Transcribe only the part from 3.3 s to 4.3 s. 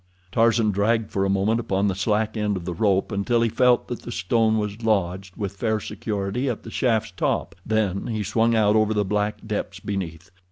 he felt that the